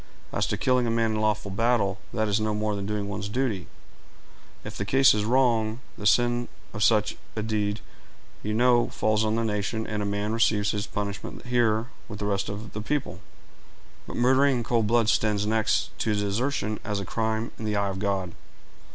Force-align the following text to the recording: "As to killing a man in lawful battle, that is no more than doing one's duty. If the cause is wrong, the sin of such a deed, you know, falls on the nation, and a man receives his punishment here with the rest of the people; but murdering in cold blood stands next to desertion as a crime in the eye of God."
"As 0.33 0.47
to 0.47 0.57
killing 0.57 0.87
a 0.87 0.89
man 0.89 1.11
in 1.11 1.21
lawful 1.21 1.51
battle, 1.51 1.99
that 2.11 2.27
is 2.27 2.39
no 2.39 2.55
more 2.55 2.75
than 2.75 2.87
doing 2.87 3.07
one's 3.07 3.29
duty. 3.29 3.67
If 4.63 4.75
the 4.75 4.83
cause 4.83 5.13
is 5.13 5.25
wrong, 5.25 5.79
the 5.95 6.07
sin 6.07 6.47
of 6.73 6.83
such 6.83 7.17
a 7.35 7.43
deed, 7.43 7.81
you 8.41 8.55
know, 8.55 8.89
falls 8.89 9.23
on 9.23 9.35
the 9.35 9.43
nation, 9.43 9.85
and 9.85 10.01
a 10.01 10.05
man 10.07 10.33
receives 10.33 10.71
his 10.71 10.87
punishment 10.87 11.45
here 11.45 11.89
with 12.07 12.17
the 12.17 12.25
rest 12.25 12.49
of 12.49 12.73
the 12.73 12.81
people; 12.81 13.19
but 14.07 14.17
murdering 14.17 14.57
in 14.57 14.63
cold 14.63 14.87
blood 14.87 15.07
stands 15.07 15.45
next 15.45 15.95
to 15.99 16.15
desertion 16.15 16.79
as 16.83 16.99
a 16.99 17.05
crime 17.05 17.51
in 17.59 17.65
the 17.65 17.75
eye 17.75 17.89
of 17.89 17.99
God." 17.99 18.31